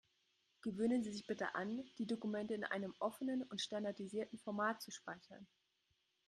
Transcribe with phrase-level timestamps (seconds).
[0.61, 5.45] Gewöhnen Sie sich bitte an, die Dokumente in einem offenen und standardisierten Format zu speichern.